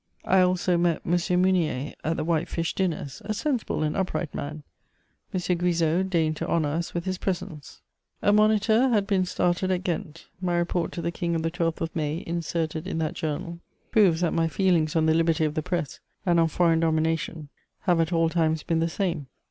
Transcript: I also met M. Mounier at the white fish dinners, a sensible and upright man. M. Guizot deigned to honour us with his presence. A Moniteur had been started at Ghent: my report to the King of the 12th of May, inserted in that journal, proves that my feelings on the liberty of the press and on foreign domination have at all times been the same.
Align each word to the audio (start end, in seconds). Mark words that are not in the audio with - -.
I 0.25 0.39
also 0.41 0.79
met 0.79 1.03
M. 1.05 1.41
Mounier 1.43 1.93
at 2.03 2.17
the 2.17 2.23
white 2.23 2.49
fish 2.49 2.73
dinners, 2.73 3.21
a 3.23 3.35
sensible 3.35 3.83
and 3.83 3.95
upright 3.95 4.33
man. 4.33 4.63
M. 5.31 5.39
Guizot 5.57 6.09
deigned 6.09 6.37
to 6.37 6.47
honour 6.47 6.69
us 6.69 6.95
with 6.95 7.05
his 7.05 7.19
presence. 7.19 7.81
A 8.23 8.33
Moniteur 8.33 8.89
had 8.89 9.05
been 9.05 9.25
started 9.25 9.69
at 9.69 9.83
Ghent: 9.83 10.25
my 10.41 10.55
report 10.57 10.91
to 10.93 11.03
the 11.03 11.11
King 11.11 11.35
of 11.35 11.43
the 11.43 11.51
12th 11.51 11.81
of 11.81 11.95
May, 11.95 12.23
inserted 12.25 12.87
in 12.87 12.97
that 12.97 13.13
journal, 13.13 13.59
proves 13.91 14.21
that 14.21 14.33
my 14.33 14.47
feelings 14.47 14.95
on 14.95 15.05
the 15.05 15.13
liberty 15.13 15.45
of 15.45 15.53
the 15.53 15.61
press 15.61 15.99
and 16.25 16.39
on 16.39 16.47
foreign 16.47 16.79
domination 16.79 17.49
have 17.81 17.99
at 17.99 18.11
all 18.11 18.27
times 18.27 18.63
been 18.63 18.79
the 18.79 18.89
same. 18.89 19.27